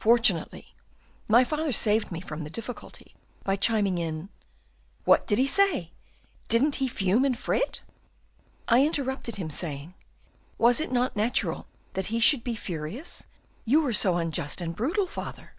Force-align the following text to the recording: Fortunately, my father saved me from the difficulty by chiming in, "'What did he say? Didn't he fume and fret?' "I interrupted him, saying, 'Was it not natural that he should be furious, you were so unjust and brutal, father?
Fortunately, 0.00 0.74
my 1.28 1.44
father 1.44 1.70
saved 1.70 2.10
me 2.10 2.20
from 2.20 2.42
the 2.42 2.50
difficulty 2.50 3.14
by 3.44 3.54
chiming 3.54 3.96
in, 3.96 4.28
"'What 5.04 5.24
did 5.28 5.38
he 5.38 5.46
say? 5.46 5.92
Didn't 6.48 6.74
he 6.82 6.88
fume 6.88 7.24
and 7.24 7.38
fret?' 7.38 7.80
"I 8.66 8.84
interrupted 8.84 9.36
him, 9.36 9.50
saying, 9.50 9.94
'Was 10.58 10.80
it 10.80 10.90
not 10.90 11.14
natural 11.14 11.68
that 11.92 12.06
he 12.06 12.18
should 12.18 12.42
be 12.42 12.56
furious, 12.56 13.26
you 13.64 13.80
were 13.80 13.92
so 13.92 14.16
unjust 14.16 14.60
and 14.60 14.74
brutal, 14.74 15.06
father? 15.06 15.54